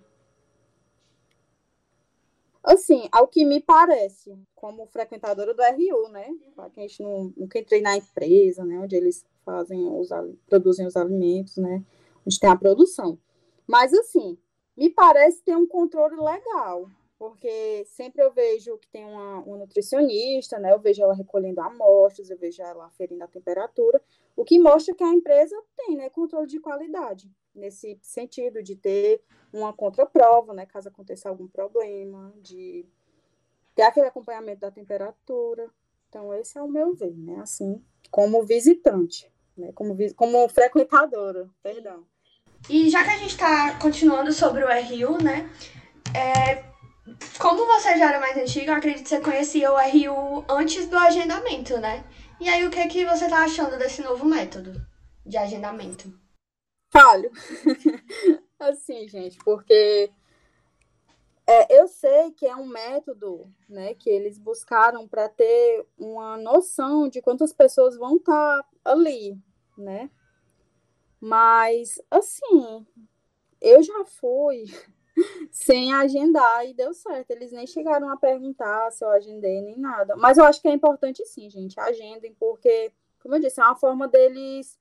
Assim, 2.62 3.08
ao 3.10 3.26
que 3.26 3.44
me 3.44 3.60
parece, 3.60 4.38
como 4.54 4.86
frequentadora 4.86 5.52
do 5.52 5.62
RU, 5.62 6.08
né? 6.10 6.28
A 6.56 6.68
gente 6.80 7.02
não, 7.02 7.32
nunca 7.36 7.58
entrei 7.58 7.80
na 7.80 7.96
empresa, 7.96 8.64
né? 8.64 8.78
Onde 8.78 8.94
eles 8.94 9.26
fazem 9.44 9.84
os, 9.88 10.10
produzem 10.46 10.86
os 10.86 10.96
alimentos, 10.96 11.56
né? 11.56 11.84
Onde 12.24 12.38
tem 12.38 12.48
a 12.48 12.56
produção. 12.56 13.18
Mas, 13.66 13.92
assim, 13.92 14.38
me 14.76 14.90
parece 14.90 15.42
ter 15.42 15.56
um 15.56 15.66
controle 15.66 16.16
legal, 16.16 16.88
porque 17.22 17.84
sempre 17.86 18.20
eu 18.20 18.32
vejo 18.32 18.76
que 18.78 18.88
tem 18.88 19.04
uma, 19.04 19.38
uma, 19.42 19.58
nutricionista, 19.58 20.58
né? 20.58 20.72
Eu 20.72 20.80
vejo 20.80 21.04
ela 21.04 21.14
recolhendo 21.14 21.60
amostras, 21.60 22.28
eu 22.28 22.36
vejo 22.36 22.60
ela 22.60 22.86
aferindo 22.86 23.22
a 23.22 23.28
temperatura, 23.28 24.02
o 24.34 24.44
que 24.44 24.58
mostra 24.58 24.92
que 24.92 25.04
a 25.04 25.14
empresa 25.14 25.56
tem, 25.76 25.96
né, 25.96 26.10
controle 26.10 26.48
de 26.48 26.58
qualidade, 26.58 27.30
nesse 27.54 27.96
sentido 28.02 28.60
de 28.60 28.74
ter 28.74 29.22
uma 29.52 29.72
contraprova, 29.72 30.52
né, 30.52 30.66
caso 30.66 30.88
aconteça 30.88 31.28
algum 31.28 31.46
problema, 31.46 32.34
de 32.42 32.84
ter 33.72 33.82
aquele 33.82 34.08
acompanhamento 34.08 34.62
da 34.62 34.72
temperatura. 34.72 35.70
Então, 36.08 36.34
esse 36.34 36.58
é 36.58 36.62
o 36.62 36.68
meu 36.68 36.92
ver, 36.92 37.16
né, 37.16 37.38
assim, 37.40 37.80
como 38.10 38.42
visitante, 38.42 39.32
né, 39.56 39.70
como, 39.76 39.96
como 40.16 40.48
frequentadora, 40.48 41.48
perdão. 41.62 42.04
E 42.68 42.90
já 42.90 43.04
que 43.04 43.10
a 43.10 43.18
gente 43.18 43.30
está 43.30 43.78
continuando 43.78 44.32
sobre 44.32 44.64
o 44.64 44.66
RU, 44.66 45.22
né, 45.22 45.48
é, 46.16 46.71
como 47.38 47.66
você 47.66 47.96
já 47.98 48.10
era 48.10 48.20
mais 48.20 48.36
antigo, 48.36 48.70
eu 48.70 48.74
acredito 48.74 49.04
que 49.04 49.08
você 49.08 49.20
conhecia 49.20 49.72
o 49.72 49.76
RU 49.76 50.44
antes 50.48 50.88
do 50.88 50.96
agendamento, 50.96 51.78
né? 51.78 52.04
E 52.40 52.48
aí, 52.48 52.66
o 52.66 52.70
que, 52.70 52.86
que 52.88 53.06
você 53.06 53.28
tá 53.28 53.44
achando 53.44 53.78
desse 53.78 54.02
novo 54.02 54.24
método 54.24 54.72
de 55.24 55.36
agendamento? 55.36 56.12
Falho. 56.90 57.30
assim, 58.58 59.08
gente, 59.08 59.38
porque 59.44 60.10
É, 61.46 61.80
eu 61.80 61.88
sei 61.88 62.30
que 62.30 62.46
é 62.46 62.54
um 62.54 62.66
método 62.66 63.52
né, 63.68 63.94
que 63.94 64.08
eles 64.08 64.38
buscaram 64.38 65.08
para 65.08 65.28
ter 65.28 65.84
uma 65.98 66.36
noção 66.36 67.08
de 67.08 67.20
quantas 67.20 67.52
pessoas 67.52 67.96
vão 67.96 68.16
estar 68.16 68.62
tá 68.62 68.68
ali, 68.84 69.36
né? 69.76 70.08
Mas, 71.20 72.00
assim, 72.10 72.86
eu 73.60 73.82
já 73.82 74.04
fui 74.04 74.64
sem 75.50 75.92
agendar 75.92 76.66
e 76.66 76.74
deu 76.74 76.92
certo. 76.92 77.30
Eles 77.30 77.52
nem 77.52 77.66
chegaram 77.66 78.10
a 78.10 78.16
perguntar 78.16 78.90
se 78.90 79.04
eu 79.04 79.10
agendei 79.10 79.60
nem 79.60 79.78
nada. 79.78 80.16
Mas 80.16 80.38
eu 80.38 80.44
acho 80.44 80.60
que 80.60 80.68
é 80.68 80.72
importante 80.72 81.24
sim, 81.26 81.48
gente, 81.50 81.78
agendem, 81.78 82.34
porque, 82.38 82.92
como 83.20 83.34
eu 83.34 83.40
disse, 83.40 83.60
é 83.60 83.64
uma 83.64 83.76
forma 83.76 84.08
deles 84.08 84.78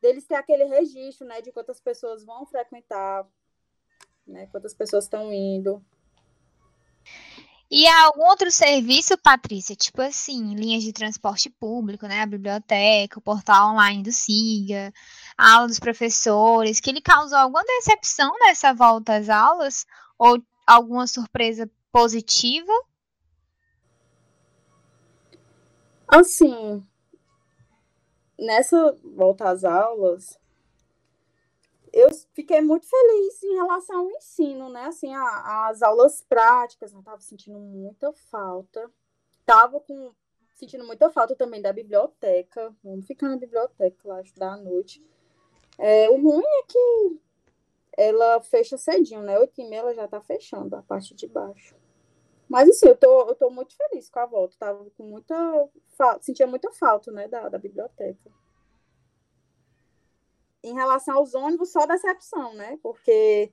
deles 0.00 0.24
ter 0.24 0.36
aquele 0.36 0.64
registro, 0.64 1.26
né, 1.26 1.40
de 1.40 1.52
quantas 1.52 1.80
pessoas 1.80 2.24
vão 2.24 2.46
frequentar, 2.46 3.26
né, 4.26 4.46
quantas 4.46 4.74
pessoas 4.74 5.04
estão 5.04 5.32
indo. 5.32 5.84
E 7.70 7.86
há 7.86 8.04
algum 8.04 8.24
outro 8.24 8.50
serviço, 8.50 9.18
Patrícia, 9.18 9.76
tipo 9.76 10.00
assim, 10.00 10.54
linhas 10.54 10.82
de 10.82 10.92
transporte 10.92 11.50
público, 11.50 12.06
né, 12.06 12.22
a 12.22 12.26
biblioteca, 12.26 13.18
o 13.18 13.22
portal 13.22 13.72
online 13.72 14.02
do 14.02 14.10
SIGA, 14.10 14.90
a 15.38 15.54
aula 15.54 15.68
dos 15.68 15.78
professores, 15.78 16.80
que 16.80 16.90
ele 16.90 17.00
causou 17.00 17.38
alguma 17.38 17.62
decepção 17.64 18.34
nessa 18.40 18.74
volta 18.74 19.16
às 19.16 19.28
aulas 19.28 19.86
ou 20.18 20.42
alguma 20.66 21.06
surpresa 21.06 21.70
positiva? 21.92 22.72
Assim, 26.08 26.84
nessa 28.36 28.98
volta 29.04 29.48
às 29.48 29.62
aulas, 29.62 30.36
eu 31.92 32.08
fiquei 32.34 32.60
muito 32.60 32.88
feliz 32.88 33.42
em 33.42 33.54
relação 33.54 34.00
ao 34.00 34.10
ensino, 34.10 34.68
né? 34.70 34.86
Assim, 34.86 35.14
a, 35.14 35.68
as 35.68 35.82
aulas 35.82 36.22
práticas, 36.22 36.92
eu 36.92 36.98
estava 36.98 37.20
sentindo 37.20 37.58
muita 37.58 38.12
falta. 38.30 38.90
Tava 39.46 39.80
com 39.80 40.12
sentindo 40.54 40.84
muita 40.84 41.08
falta 41.10 41.36
também 41.36 41.62
da 41.62 41.72
biblioteca. 41.72 42.74
Vamos 42.82 43.06
ficar 43.06 43.28
na 43.28 43.36
biblioteca 43.36 44.08
lá 44.36 44.54
à 44.54 44.56
noite. 44.56 45.00
É, 45.78 46.10
o 46.10 46.20
ruim 46.20 46.44
é 46.44 46.62
que 46.66 47.20
ela 47.96 48.40
fecha 48.40 48.76
cedinho, 48.76 49.22
né? 49.22 49.38
Oito 49.38 49.60
e 49.60 49.68
meia 49.68 49.80
ela 49.80 49.94
já 49.94 50.08
tá 50.08 50.20
fechando 50.20 50.74
a 50.76 50.82
parte 50.82 51.14
de 51.14 51.26
baixo. 51.26 51.76
Mas 52.48 52.68
assim, 52.68 52.88
eu 52.88 52.96
tô, 52.96 53.28
eu 53.28 53.34
tô 53.34 53.50
muito 53.50 53.76
feliz 53.76 54.08
com 54.10 54.18
a 54.20 54.26
volta. 54.26 54.56
Tava 54.58 54.84
com 54.96 55.04
muita 55.04 55.34
falta, 55.96 56.22
sentia 56.22 56.46
muita 56.46 56.72
falta, 56.72 57.12
né, 57.12 57.28
da, 57.28 57.48
da 57.48 57.58
biblioteca 57.58 58.30
em 60.62 60.74
relação 60.74 61.16
aos 61.16 61.34
ônibus, 61.34 61.70
só 61.70 61.86
decepção, 61.86 62.54
né? 62.54 62.78
Porque 62.82 63.52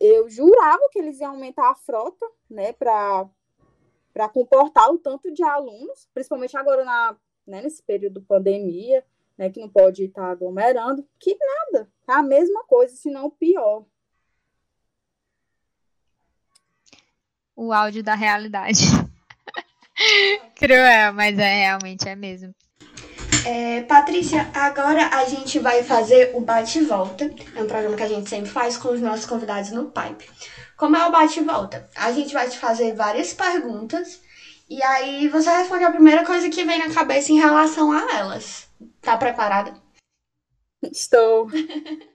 eu 0.00 0.28
jurava 0.28 0.88
que 0.90 0.98
eles 0.98 1.20
iam 1.20 1.32
aumentar 1.32 1.70
a 1.70 1.74
frota, 1.74 2.26
né, 2.48 2.72
para 2.72 3.28
para 4.12 4.28
comportar 4.28 4.92
o 4.92 4.98
tanto 4.98 5.32
de 5.32 5.42
alunos, 5.42 6.08
principalmente 6.14 6.56
agora 6.56 6.84
na, 6.84 7.16
né, 7.44 7.60
nesse 7.60 7.82
período 7.82 8.20
de 8.20 8.26
pandemia, 8.26 9.04
né, 9.36 9.50
que 9.50 9.60
não 9.60 9.68
pode 9.68 10.04
estar 10.04 10.30
aglomerando, 10.30 11.06
que 11.18 11.36
nada, 11.36 11.88
é 12.08 12.12
a 12.12 12.22
mesma 12.22 12.64
coisa, 12.64 12.94
se 12.94 13.10
não 13.10 13.30
pior. 13.30 13.84
O 17.56 17.72
áudio 17.72 18.02
da 18.02 18.14
realidade. 18.14 18.82
Cruel, 20.56 21.12
mas 21.12 21.38
é 21.38 21.64
realmente 21.64 22.08
é 22.08 22.16
mesmo. 22.16 22.54
É, 23.46 23.82
Patrícia, 23.82 24.50
agora 24.54 25.06
a 25.08 25.26
gente 25.26 25.58
vai 25.58 25.82
fazer 25.84 26.34
o 26.34 26.40
bate 26.40 26.78
e 26.78 26.84
volta. 26.84 27.30
É 27.54 27.62
um 27.62 27.66
programa 27.66 27.96
que 27.96 28.02
a 28.02 28.08
gente 28.08 28.28
sempre 28.28 28.50
faz 28.50 28.76
com 28.76 28.88
os 28.88 29.00
nossos 29.00 29.26
convidados 29.26 29.70
no 29.70 29.90
Pipe. 29.90 30.28
Como 30.76 30.96
é 30.96 31.06
o 31.06 31.12
bate 31.12 31.40
e 31.40 31.44
volta? 31.44 31.88
A 31.94 32.10
gente 32.10 32.32
vai 32.32 32.48
te 32.48 32.58
fazer 32.58 32.94
várias 32.94 33.34
perguntas 33.34 34.20
e 34.68 34.82
aí 34.82 35.28
você 35.28 35.50
responde 35.50 35.84
a 35.84 35.90
primeira 35.90 36.24
coisa 36.24 36.48
que 36.48 36.64
vem 36.64 36.78
na 36.78 36.92
cabeça 36.92 37.32
em 37.32 37.38
relação 37.38 37.92
a 37.92 38.16
elas. 38.16 38.68
Tá 39.00 39.16
preparada? 39.16 39.74
Estou. 40.82 41.48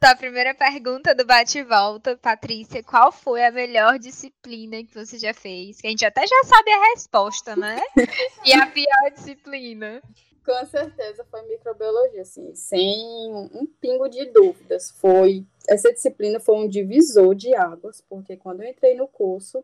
Tá, 0.00 0.12
a 0.12 0.16
primeira 0.16 0.54
pergunta 0.54 1.12
do 1.12 1.24
bate-volta, 1.24 2.16
Patrícia, 2.16 2.84
qual 2.84 3.10
foi 3.10 3.44
a 3.44 3.50
melhor 3.50 3.98
disciplina 3.98 4.84
que 4.84 4.94
você 4.94 5.18
já 5.18 5.34
fez? 5.34 5.80
Que 5.80 5.88
a 5.88 5.90
gente 5.90 6.06
até 6.06 6.24
já 6.24 6.44
sabe 6.44 6.70
a 6.70 6.90
resposta, 6.90 7.56
né? 7.56 7.80
e 8.46 8.52
a 8.52 8.64
pior 8.68 9.10
disciplina? 9.12 10.00
Com 10.48 10.64
certeza 10.64 11.26
foi 11.30 11.42
microbiologia, 11.42 12.22
assim, 12.22 12.54
sem 12.54 13.30
um 13.52 13.66
pingo 13.78 14.08
de 14.08 14.24
dúvidas. 14.24 14.90
Foi 14.92 15.46
essa 15.68 15.92
disciplina 15.92 16.40
foi 16.40 16.56
um 16.56 16.66
divisor 16.66 17.34
de 17.34 17.54
águas, 17.54 18.00
porque 18.08 18.34
quando 18.34 18.62
eu 18.62 18.70
entrei 18.70 18.94
no 18.94 19.06
curso, 19.06 19.62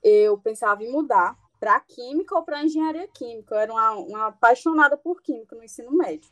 eu 0.00 0.38
pensava 0.38 0.84
em 0.84 0.92
mudar 0.92 1.36
para 1.58 1.80
química 1.80 2.36
ou 2.36 2.44
para 2.44 2.62
engenharia 2.62 3.08
química. 3.08 3.56
Eu 3.56 3.58
era 3.58 3.72
uma, 3.72 3.92
uma 3.94 4.26
apaixonada 4.28 4.96
por 4.96 5.20
química 5.20 5.56
no 5.56 5.64
ensino 5.64 5.90
médio. 5.90 6.30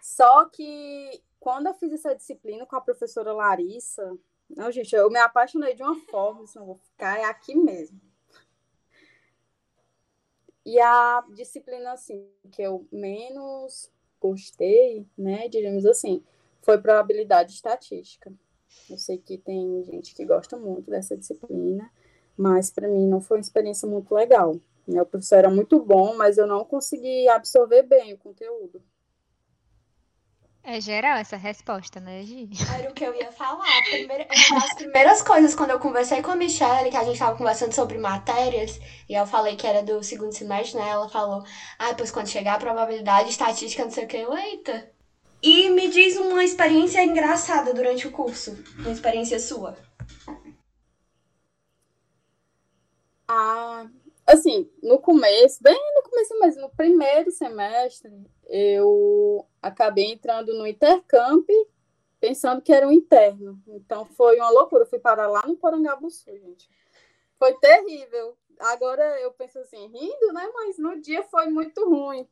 Só 0.00 0.46
que 0.46 1.22
quando 1.38 1.66
eu 1.66 1.74
fiz 1.74 1.92
essa 1.92 2.14
disciplina 2.14 2.64
com 2.64 2.74
a 2.74 2.80
professora 2.80 3.34
Larissa, 3.34 4.16
não, 4.48 4.72
gente, 4.72 4.96
eu 4.96 5.10
me 5.10 5.18
apaixonei 5.18 5.74
de 5.74 5.82
uma 5.82 5.96
forma, 6.06 6.44
assim, 6.44 6.58
vou 6.58 6.76
ficar 6.78 7.18
é 7.18 7.24
aqui 7.24 7.54
mesmo. 7.54 8.00
E 10.70 10.78
a 10.78 11.24
disciplina, 11.34 11.90
assim, 11.90 12.28
que 12.52 12.62
eu 12.62 12.86
menos 12.92 13.90
gostei, 14.20 15.04
né, 15.18 15.48
diríamos 15.48 15.84
assim, 15.84 16.22
foi 16.62 16.78
probabilidade 16.78 17.54
estatística. 17.54 18.32
Eu 18.88 18.96
sei 18.96 19.18
que 19.18 19.36
tem 19.36 19.82
gente 19.82 20.14
que 20.14 20.24
gosta 20.24 20.56
muito 20.56 20.88
dessa 20.88 21.16
disciplina, 21.16 21.90
mas 22.36 22.70
para 22.70 22.86
mim 22.86 23.08
não 23.08 23.20
foi 23.20 23.38
uma 23.38 23.42
experiência 23.42 23.88
muito 23.88 24.14
legal. 24.14 24.60
O 24.86 25.06
professor 25.06 25.38
era 25.38 25.50
muito 25.50 25.80
bom, 25.80 26.14
mas 26.14 26.38
eu 26.38 26.46
não 26.46 26.64
consegui 26.64 27.28
absorver 27.28 27.82
bem 27.82 28.14
o 28.14 28.18
conteúdo. 28.18 28.80
É 30.62 30.78
geral 30.80 31.16
essa 31.16 31.36
resposta, 31.36 32.00
né, 32.00 32.22
Gi? 32.22 32.48
Era 32.78 32.90
o 32.90 32.94
que 32.94 33.04
eu 33.04 33.14
ia 33.14 33.32
falar. 33.32 33.82
Primeira, 33.82 34.28
uma 34.50 34.60
das 34.60 34.74
primeiras 34.74 35.22
coisas, 35.22 35.54
quando 35.54 35.70
eu 35.70 35.80
conversei 35.80 36.20
com 36.22 36.30
a 36.30 36.36
Michelle, 36.36 36.90
que 36.90 36.96
a 36.96 37.04
gente 37.04 37.18
tava 37.18 37.36
conversando 37.36 37.72
sobre 37.72 37.96
matérias, 37.96 38.78
e 39.08 39.14
eu 39.14 39.26
falei 39.26 39.56
que 39.56 39.66
era 39.66 39.82
do 39.82 40.02
segundo 40.02 40.32
semestre, 40.32 40.78
né? 40.78 40.90
Ela 40.90 41.08
falou, 41.08 41.42
ah, 41.78 41.94
pois 41.96 42.10
quando 42.10 42.28
chegar 42.28 42.54
a 42.54 42.58
probabilidade, 42.58 43.30
estatística, 43.30 43.84
não 43.84 43.90
sei 43.90 44.04
o 44.04 44.08
que, 44.08 44.18
eu, 44.18 44.36
eita. 44.36 44.90
E 45.42 45.70
me 45.70 45.88
diz 45.88 46.16
uma 46.16 46.44
experiência 46.44 47.02
engraçada 47.02 47.72
durante 47.72 48.06
o 48.06 48.10
curso, 48.10 48.62
uma 48.78 48.92
experiência 48.92 49.38
sua. 49.40 49.78
Ah, 53.26 53.86
assim, 54.32 54.70
no 54.82 54.98
começo, 54.98 55.62
bem 55.62 55.78
no 55.94 56.02
começo 56.02 56.38
mesmo, 56.40 56.62
no 56.62 56.70
primeiro 56.70 57.30
semestre, 57.30 58.10
eu 58.48 59.46
acabei 59.62 60.12
entrando 60.12 60.54
no 60.54 60.66
intercamp 60.66 61.48
pensando 62.20 62.60
que 62.60 62.72
era 62.72 62.86
um 62.86 62.92
interno. 62.92 63.60
Então 63.66 64.04
foi 64.04 64.36
uma 64.36 64.50
loucura. 64.50 64.82
Eu 64.84 64.88
fui 64.88 64.98
parar 64.98 65.28
lá 65.28 65.42
no 65.46 66.10
Sul, 66.10 66.38
gente. 66.38 66.68
Foi 67.38 67.54
terrível. 67.54 68.36
Agora 68.58 69.18
eu 69.20 69.32
penso 69.32 69.58
assim, 69.58 69.86
rindo, 69.86 70.32
né? 70.32 70.48
Mas 70.54 70.78
no 70.78 71.00
dia 71.00 71.22
foi 71.22 71.46
muito 71.46 71.88
ruim. 71.88 72.28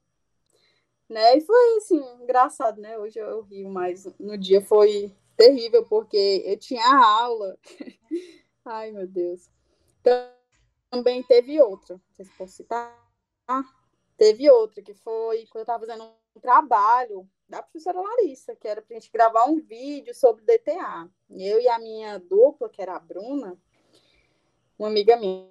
Né? 1.08 1.38
E 1.38 1.40
foi 1.40 1.76
assim, 1.78 2.04
engraçado, 2.20 2.80
né? 2.80 2.98
Hoje 2.98 3.18
eu 3.18 3.40
rio, 3.40 3.70
mas 3.70 4.06
no 4.20 4.36
dia 4.36 4.60
foi 4.60 5.10
terrível, 5.38 5.86
porque 5.86 6.42
eu 6.44 6.58
tinha 6.58 6.84
aula. 6.84 7.56
Ai, 8.62 8.92
meu 8.92 9.06
Deus. 9.06 9.48
Então, 10.00 10.37
também 10.90 11.22
teve 11.22 11.60
outra, 11.60 12.00
se 12.12 12.24
posso 12.36 12.52
citar. 12.52 12.96
Teve 14.16 14.50
outra, 14.50 14.82
que 14.82 14.94
foi 14.94 15.46
quando 15.46 15.60
eu 15.60 15.62
estava 15.62 15.86
fazendo 15.86 16.04
um 16.04 16.40
trabalho 16.40 17.28
da 17.48 17.62
professora 17.62 18.00
Larissa, 18.00 18.54
que 18.56 18.66
era 18.66 18.82
para 18.82 18.96
a 18.96 19.00
gente 19.00 19.12
gravar 19.12 19.44
um 19.44 19.60
vídeo 19.60 20.14
sobre 20.14 20.44
DTA. 20.44 21.08
Eu 21.30 21.60
e 21.60 21.68
a 21.68 21.78
minha 21.78 22.18
dupla, 22.18 22.68
que 22.68 22.82
era 22.82 22.96
a 22.96 22.98
Bruna, 22.98 23.56
uma 24.78 24.88
amiga 24.88 25.16
minha, 25.16 25.48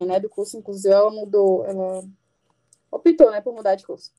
né, 0.00 0.20
do 0.20 0.28
curso, 0.28 0.56
inclusive, 0.56 0.92
ela 0.92 1.10
mudou, 1.10 1.64
ela 1.64 2.04
optou, 2.90 3.30
né, 3.30 3.40
por 3.40 3.54
mudar 3.54 3.74
de 3.74 3.86
curso. 3.86 4.12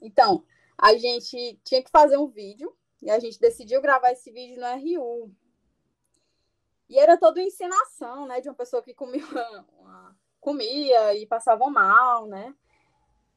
Então, 0.00 0.44
a 0.76 0.94
gente 0.94 1.60
tinha 1.64 1.82
que 1.82 1.90
fazer 1.90 2.16
um 2.16 2.28
vídeo 2.28 2.76
e 3.00 3.10
a 3.10 3.18
gente 3.18 3.38
decidiu 3.38 3.80
gravar 3.80 4.12
esse 4.12 4.30
vídeo 4.30 4.60
no 4.60 4.66
RU, 4.66 5.30
e 6.88 6.98
era 6.98 7.16
toda 7.16 7.42
encenação, 7.42 8.26
né? 8.26 8.40
De 8.40 8.48
uma 8.48 8.54
pessoa 8.54 8.82
que 8.82 8.94
comia, 8.94 9.24
uma, 9.78 10.16
comia 10.40 11.14
e 11.14 11.26
passava 11.26 11.68
mal, 11.68 12.26
né? 12.26 12.54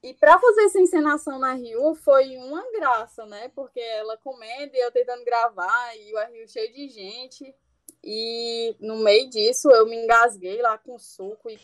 E 0.03 0.13
para 0.13 0.37
fazer 0.37 0.65
essa 0.65 0.79
encenação 0.79 1.39
na 1.39 1.53
Rio 1.53 1.95
foi 1.95 2.37
uma 2.37 2.63
graça, 2.71 3.25
né? 3.25 3.49
Porque 3.55 3.79
ela 3.79 4.17
comendo 4.17 4.75
e 4.75 4.79
eu 4.79 4.91
tentando 4.91 5.23
gravar 5.25 5.97
e 5.97 6.13
o 6.13 6.25
Rio 6.27 6.47
cheio 6.47 6.71
de 6.71 6.89
gente. 6.89 7.55
E 8.03 8.75
no 8.79 8.97
meio 8.97 9.29
disso 9.29 9.71
eu 9.71 9.87
me 9.87 9.95
engasguei 9.95 10.61
lá 10.61 10.77
com 10.77 10.99
suco 10.99 11.49
e, 11.49 11.59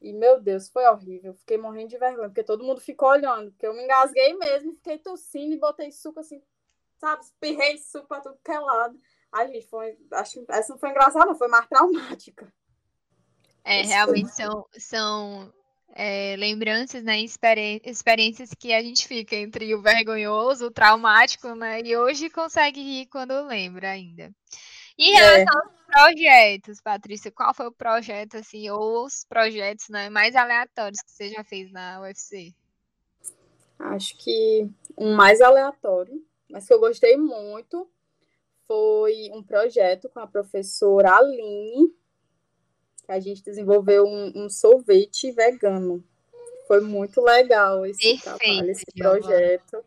e 0.00 0.12
meu 0.12 0.40
Deus, 0.40 0.68
foi 0.68 0.84
horrível. 0.86 1.34
Fiquei 1.34 1.56
morrendo 1.56 1.90
de 1.90 1.98
vergonha, 1.98 2.28
porque 2.28 2.42
todo 2.42 2.64
mundo 2.64 2.80
ficou 2.80 3.10
olhando, 3.10 3.52
porque 3.52 3.66
eu 3.66 3.74
me 3.74 3.84
engasguei 3.84 4.34
mesmo, 4.34 4.74
fiquei 4.74 4.98
tossindo 4.98 5.54
e 5.54 5.58
botei 5.58 5.92
suco 5.92 6.18
assim 6.18 6.42
sabe, 6.98 7.22
espirrei 7.22 7.78
super 7.78 8.06
pra 8.06 8.20
tudo 8.20 8.38
que 8.42 8.50
é 8.50 8.58
lado. 8.58 8.98
Ai, 9.36 9.48
gente, 9.48 9.66
foi, 9.66 9.98
acho 10.12 10.32
que 10.32 10.46
essa 10.48 10.72
não 10.72 10.78
foi 10.78 10.88
engraçada, 10.88 11.34
foi 11.34 11.46
mais 11.48 11.66
traumática. 11.68 12.50
É, 13.62 13.82
realmente 13.82 14.30
são, 14.30 14.64
são 14.78 15.52
é, 15.92 16.36
lembranças, 16.38 17.02
né, 17.02 17.20
experi 17.20 17.82
experiências 17.84 18.50
que 18.58 18.72
a 18.72 18.80
gente 18.80 19.06
fica 19.06 19.36
entre 19.36 19.74
o 19.74 19.82
vergonhoso, 19.82 20.66
o 20.66 20.70
traumático, 20.70 21.54
né, 21.54 21.82
e 21.82 21.94
hoje 21.94 22.30
consegue 22.30 22.80
rir 22.80 23.06
quando 23.06 23.46
lembra 23.46 23.90
ainda. 23.90 24.32
E 24.96 25.10
em 25.10 25.16
é. 25.16 25.18
relação 25.18 25.60
é. 25.60 25.66
aos 25.66 25.86
projetos, 25.86 26.80
Patrícia, 26.80 27.30
qual 27.30 27.52
foi 27.52 27.66
o 27.66 27.72
projeto, 27.72 28.38
assim, 28.38 28.70
ou 28.70 29.04
os 29.04 29.22
projetos, 29.28 29.90
né, 29.90 30.08
mais 30.08 30.34
aleatórios 30.34 31.02
que 31.02 31.10
você 31.10 31.28
já 31.28 31.44
fez 31.44 31.70
na 31.70 32.00
UFC? 32.00 32.54
Acho 33.78 34.16
que 34.16 34.66
um 34.96 35.14
mais 35.14 35.42
aleatório, 35.42 36.24
mas 36.48 36.66
que 36.66 36.72
eu 36.72 36.80
gostei 36.80 37.18
muito, 37.18 37.86
foi 38.66 39.30
um 39.32 39.42
projeto 39.42 40.08
com 40.08 40.20
a 40.20 40.26
professora 40.26 41.16
Aline, 41.16 41.88
que 43.04 43.12
a 43.12 43.20
gente 43.20 43.42
desenvolveu 43.42 44.04
um, 44.04 44.32
um 44.34 44.50
sorvete 44.50 45.30
vegano. 45.30 46.04
Foi 46.66 46.80
muito 46.80 47.20
legal 47.20 47.86
esse 47.86 48.00
Perfeito, 48.00 48.22
trabalho, 48.22 48.70
esse 48.70 48.84
projeto. 48.96 49.84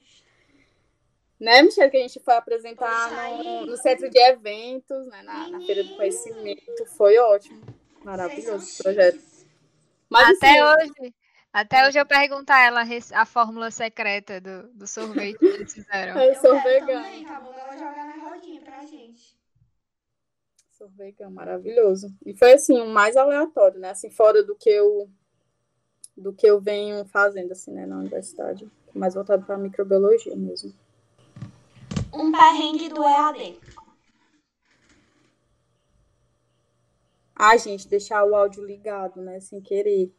Né, 1.40 1.62
Michelle, 1.62 1.90
que 1.90 1.98
a 1.98 2.02
gente 2.02 2.20
foi 2.20 2.36
apresentar 2.36 3.38
no, 3.38 3.66
no 3.66 3.78
centro 3.78 4.10
de 4.10 4.20
eventos, 4.20 5.06
né, 5.08 5.22
na, 5.22 5.50
na, 5.50 5.62
Feira 5.62 5.84
do 5.84 5.96
Conhecimento. 5.96 6.86
Foi 6.98 7.18
ótimo. 7.18 7.62
Maravilhoso 8.04 8.64
esse 8.64 8.84
projeto. 8.84 9.20
Mas, 10.10 10.38
até 10.38 10.60
assim, 10.60 10.84
hoje, 10.84 11.14
até 11.52 11.88
hoje 11.88 12.00
eu 12.00 12.06
pergunto 12.06 12.52
a 12.52 12.60
ela 12.60 12.84
a 13.14 13.26
fórmula 13.26 13.72
secreta 13.72 14.40
do, 14.40 14.68
do 14.70 14.86
sorvete 14.86 15.38
que 15.38 15.46
eles 15.46 15.74
fizeram. 15.74 16.20
Eu 16.22 16.36
sou 16.36 16.62
vegana. 16.62 17.04
Também, 17.04 17.26
tá 17.26 17.40
bom? 17.40 17.54
Ela 17.54 17.78
jogar 17.78 17.99
na 18.40 18.46
rodinha 18.46 18.62
pra 18.62 18.86
gente. 18.86 19.38
Sorvete 20.72 21.22
é 21.22 21.28
maravilhoso. 21.28 22.16
E 22.26 22.34
foi 22.34 22.54
assim, 22.54 22.80
o 22.80 22.88
mais 22.88 23.18
aleatório, 23.18 23.80
né? 23.80 23.90
Assim, 23.90 24.10
fora 24.10 24.44
do 24.44 24.56
que 24.56 24.70
eu 24.70 25.10
do 26.16 26.34
que 26.34 26.46
eu 26.46 26.60
venho 26.60 27.06
fazendo 27.06 27.54
assim, 27.54 27.72
né, 27.72 27.86
na 27.86 27.98
universidade, 27.98 28.70
mais 28.94 29.14
voltado 29.14 29.46
para 29.46 29.58
microbiologia 29.58 30.36
mesmo. 30.36 30.74
Um 32.14 32.30
perrengue 32.30 32.90
do 32.90 33.02
EAD. 33.02 33.58
Ah, 37.34 37.56
gente, 37.56 37.88
deixar 37.88 38.26
o 38.26 38.36
áudio 38.36 38.66
ligado, 38.66 39.22
né, 39.22 39.40
sem 39.40 39.62
querer. 39.62 40.14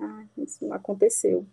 Ah, 0.00 0.24
isso 0.38 0.64
não 0.64 0.72
aconteceu. 0.72 1.44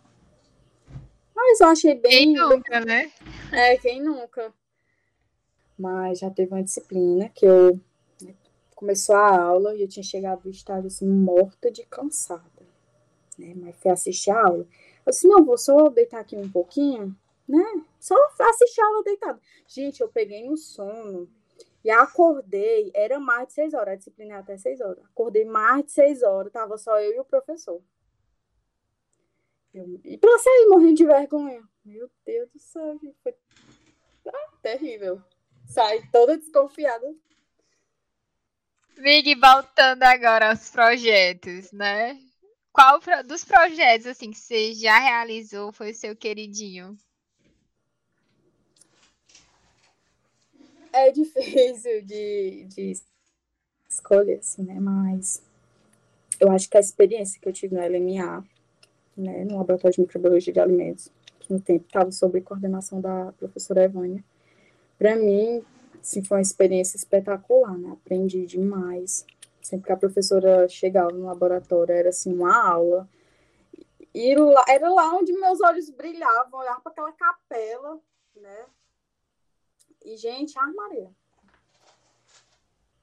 Mas 1.36 1.60
eu 1.60 1.68
achei 1.68 1.96
bem. 1.96 2.12
Quem 2.12 2.34
nunca, 2.34 2.80
né? 2.82 3.12
É, 3.52 3.78
quem 3.78 4.00
nunca. 4.00 4.54
Mas 5.78 6.20
já 6.20 6.30
teve 6.30 6.54
uma 6.54 6.64
disciplina 6.64 7.30
que 7.30 7.46
eu 7.46 7.80
começou 8.78 9.16
a 9.16 9.42
aula 9.42 9.76
e 9.76 9.82
eu 9.82 9.88
tinha 9.88 10.04
chegado 10.04 10.44
do 10.44 10.50
estágio 10.52 10.88
assim, 10.88 11.08
morta 11.08 11.72
de 11.72 11.84
cansada, 11.84 12.44
né? 13.38 13.54
Mas 13.56 13.76
fui 13.76 13.90
assistir 13.90 14.30
a 14.30 14.46
aula. 14.46 14.68
Eu 15.06 15.12
disse, 15.12 15.28
não, 15.28 15.44
vou 15.44 15.58
só 15.58 15.90
deitar 15.90 16.20
aqui 16.20 16.38
um 16.38 16.50
pouquinho, 16.50 17.16
né? 17.48 17.64
Só 18.00 18.16
assistir 18.40 18.82
a 18.82 18.86
aula 18.86 19.04
deitado. 19.04 19.42
Gente, 19.68 20.02
eu 20.02 20.10
peguei 20.10 20.48
no 20.48 20.56
sono 20.56 21.28
e 21.84 21.90
acordei, 21.90 22.92
era 22.94 23.20
mais 23.20 23.48
de 23.48 23.54
seis 23.54 23.74
horas, 23.74 23.94
a 23.94 23.96
disciplina 23.96 24.36
é 24.36 24.38
até 24.38 24.58
seis 24.58 24.80
horas. 24.80 25.04
Acordei 25.06 25.46
mais 25.46 25.86
de 25.86 25.92
seis 25.92 26.22
horas, 26.22 26.52
tava 26.52 26.78
só 26.78 27.00
eu 27.00 27.14
e 27.16 27.20
o 27.20 27.26
professor. 27.26 27.82
Eu, 29.74 30.00
e 30.04 30.18
pra 30.18 30.38
sair 30.38 30.68
morrendo 30.70 30.96
de 30.96 31.06
vergonha. 31.06 31.64
Meu 31.84 32.10
Deus 32.26 32.50
do 32.52 32.60
céu, 32.60 32.98
gente, 33.02 33.18
foi 33.24 33.34
ah, 34.28 34.50
terrível. 34.62 35.22
Saí 35.68 36.02
toda 36.12 36.38
desconfiada. 36.38 37.14
Vig, 38.98 39.36
voltando 39.36 40.04
agora 40.04 40.50
aos 40.50 40.70
projetos, 40.72 41.72
né? 41.72 42.20
Qual 42.72 43.00
dos 43.26 43.44
projetos 43.44 44.08
assim 44.08 44.32
que 44.32 44.38
você 44.38 44.74
já 44.74 45.00
realizou 45.00 45.72
foi 45.72 45.92
o 45.92 45.96
seu 45.96 46.16
queridinho? 46.16 46.98
É 50.92 51.12
difícil 51.12 52.02
de, 52.04 52.66
de 52.66 52.94
escolher, 53.90 54.40
assim, 54.40 54.64
né? 54.64 54.80
Mas 54.80 55.44
eu 56.40 56.52
acho 56.52 56.70
que 56.70 56.78
a 56.78 56.80
experiência 56.80 57.40
que 57.40 57.48
eu 57.48 57.54
tive 57.54 57.76
no 57.76 57.82
LMA, 57.82 58.44
né, 59.16 59.46
no 59.46 59.58
Laboratório 59.58 59.96
de 59.96 60.02
Microbiologia 60.02 60.54
de 60.54 60.60
Alimentos, 60.60 61.12
que 61.40 61.52
no 61.54 61.60
tempo 61.60 61.86
estava 61.86 62.12
sob 62.12 62.42
coordenação 62.42 63.00
da 63.00 63.32
professora 63.34 63.84
Evânia, 63.84 64.24
para 64.98 65.16
mim 65.16 65.64
foi 66.26 66.38
uma 66.38 66.42
experiência 66.42 66.98
espetacular, 66.98 67.78
né? 67.78 67.92
Aprendi 67.92 68.46
demais. 68.46 69.26
Sempre 69.62 69.88
que 69.88 69.92
a 69.92 69.98
professora 69.98 70.68
chegava 70.70 71.12
no 71.12 71.26
laboratório, 71.26 71.94
era 71.94 72.10
assim, 72.10 72.34
uma 72.34 72.56
aula. 72.66 73.10
E 74.14 74.34
lá, 74.36 74.64
era 74.70 74.90
lá 74.90 75.14
onde 75.14 75.34
meus 75.34 75.60
olhos 75.62 75.90
brilhavam, 75.90 76.60
olhar 76.60 76.80
para 76.82 76.92
aquela 76.92 77.12
capela, 77.12 78.00
né? 78.36 78.66
E, 80.06 80.16
gente, 80.16 80.58
a 80.58 80.66
Maria. 80.68 81.12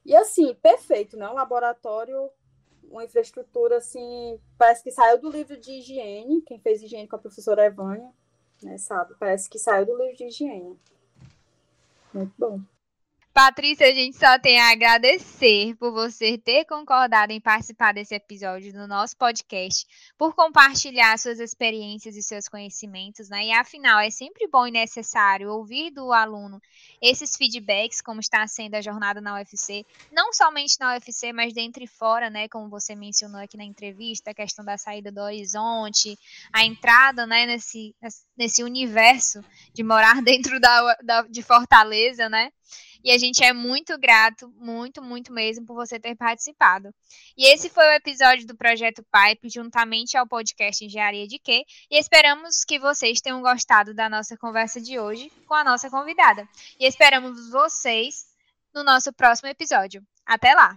E 0.05 0.17
assim, 0.17 0.55
perfeito, 0.55 1.17
né? 1.17 1.29
Laboratório, 1.29 2.31
uma 2.91 3.05
infraestrutura 3.05 3.77
assim, 3.77 4.41
parece 4.59 4.83
que 4.83 4.91
saiu 4.91 5.21
do 5.21 5.31
livro 5.31 5.59
de 5.59 5.73
higiene. 5.73 6.43
Quem 6.43 6.59
fez 6.59 6.83
higiene 6.83 7.09
com 7.09 7.17
a 7.17 7.19
professora 7.19 7.67
Evânia, 7.67 8.11
né, 8.63 8.79
sabe? 8.79 9.15
Parece 9.19 9.49
que 9.49 9.59
saiu 9.59 9.87
do 9.87 9.97
livro 9.97 10.17
de 10.17 10.25
higiene. 10.25 10.79
Muito 12.15 12.33
bom. 12.39 12.74
Patrícia, 13.35 13.89
a 13.89 13.93
gente 13.93 14.17
só 14.17 14.39
tem 14.39 14.61
a 14.61 14.71
agradecer 14.71 15.75
por 15.75 15.91
você 15.91 16.39
ter 16.39 16.65
concordado 16.67 17.33
em 17.33 17.41
participar 17.41 17.93
desse 17.93 18.15
episódio 18.15 18.73
do 18.73 18.87
nosso 18.87 19.17
podcast, 19.17 19.85
por 20.17 20.37
compartilhar 20.37 21.19
suas 21.19 21.41
experiências 21.41 22.15
e 22.15 22.23
seus 22.23 22.47
conhecimentos, 22.47 23.29
né? 23.29 23.47
E 23.47 23.53
afinal, 23.53 23.99
é 23.99 24.09
sempre 24.09 24.47
bom 24.47 24.69
e 24.69 24.71
necessário 24.71 25.51
ouvir 25.51 25.91
do 25.91 26.13
aluno 26.13 26.63
esses 27.03 27.35
feedbacks, 27.37 28.01
como 28.01 28.21
está 28.21 28.47
sendo 28.47 28.77
a 28.77 28.81
jornada 28.81 29.21
na 29.21 29.35
UFC, 29.35 29.85
não 30.13 30.33
somente 30.33 30.79
na 30.79 30.95
UFC, 30.95 31.33
mas 31.33 31.53
dentro 31.53 31.83
e 31.83 31.89
fora, 31.89 32.31
né? 32.31 32.47
Como 32.47 32.71
você 32.71 32.95
mencionou 32.95 33.41
aqui 33.41 33.57
na 33.57 33.65
entrevista, 33.65 34.31
a 34.31 34.35
questão 34.35 34.65
da 34.65 34.79
saída 34.79 35.11
do 35.11 35.21
horizonte, 35.21 36.17
a 36.53 36.65
entrada, 36.65 37.27
né, 37.27 37.47
nesse, 37.47 37.97
nesse 38.39 38.63
universo 38.63 39.45
de 39.73 39.83
morar 39.83 40.23
dentro 40.23 40.61
da, 40.61 40.95
da 41.03 41.23
de 41.23 41.43
Fortaleza, 41.43 42.29
né? 42.29 42.53
E 43.03 43.11
a 43.11 43.19
gente 43.19 43.45
é 43.45 43.53
muito 43.53 43.99
grato, 43.99 44.53
muito, 44.57 45.03
muito 45.03 45.33
mesmo, 45.33 45.67
por 45.67 45.75
você 45.75 46.01
ter 46.01 46.15
participado. 46.17 46.95
E 47.37 47.47
esse 47.47 47.69
foi 47.69 47.85
o 47.87 47.93
episódio 47.93 48.47
do 48.47 48.57
Projeto 48.57 49.05
Pipe, 49.05 49.51
juntamente 49.51 50.17
ao 50.17 50.27
podcast 50.27 50.85
Engenharia 50.85 51.27
de 51.27 51.39
Quê? 51.39 51.65
E 51.91 51.99
esperamos 51.99 52.65
que 52.65 52.79
vocês 52.79 53.21
tenham 53.21 53.43
gostado 53.43 53.93
da 53.93 54.09
nossa 54.09 54.37
conversa 54.37 54.81
de 54.81 54.99
hoje 54.99 55.31
com 55.47 55.55
a 55.55 55.65
nossa 55.65 55.91
convidada. 55.91 56.49
E 56.81 56.87
esperamos 56.87 57.51
vocês 57.51 58.27
no 58.75 58.83
nosso 58.83 59.13
próximo 59.13 59.49
episódio. 59.49 60.03
Até 60.27 60.55
lá! 60.55 60.77